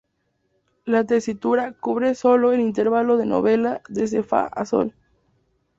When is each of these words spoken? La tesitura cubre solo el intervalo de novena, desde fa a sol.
La 0.83 1.05
tesitura 1.05 1.73
cubre 1.73 2.15
solo 2.15 2.53
el 2.53 2.59
intervalo 2.59 3.17
de 3.17 3.27
novena, 3.27 3.83
desde 3.87 4.23
fa 4.23 4.47
a 4.47 4.65
sol. 4.65 4.95